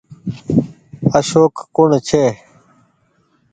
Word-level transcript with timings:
اشوڪ 1.17 1.55
ڪوڻ 1.75 1.89
ڇي۔ 2.07 2.23